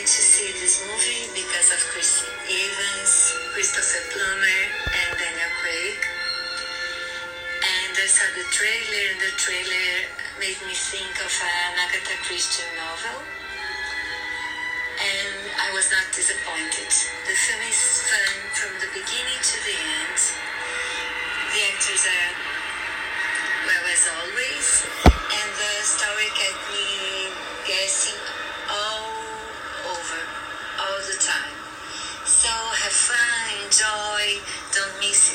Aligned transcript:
to 0.00 0.22
see 0.24 0.48
this 0.64 0.80
movie 0.88 1.28
because 1.36 1.68
of 1.68 1.80
Chris 1.92 2.24
Evans, 2.48 3.12
Christopher 3.52 4.00
Plummer, 4.16 4.60
and 4.96 5.08
Daniel 5.20 5.52
Craig. 5.60 6.00
And 7.60 7.92
I 7.92 8.08
saw 8.08 8.24
the 8.32 8.48
trailer, 8.48 9.04
and 9.12 9.20
the 9.20 9.34
trailer 9.36 10.08
made 10.40 10.56
me 10.64 10.72
think 10.72 11.12
of 11.20 11.28
an 11.28 11.72
Agatha 11.84 12.16
Christie 12.24 12.64
novel. 12.80 13.20
And 15.04 15.36
I 15.60 15.68
was 15.76 15.92
not 15.92 16.08
disappointed. 16.16 16.88
The 17.28 17.36
film 17.36 17.62
is 17.68 17.80
fun 18.08 18.36
from 18.56 18.72
the 18.80 18.88
beginning 18.96 19.40
to 19.44 19.56
the 19.68 19.76
end. 19.76 20.18
The 21.52 21.60
actors 21.76 22.04
are 22.08 22.32
well 23.68 23.84
as 23.84 24.02
always, 24.16 25.19
have 32.82 32.92
fun, 32.92 33.64
enjoy, 33.66 34.40
don't 34.72 34.98
miss. 35.00 35.29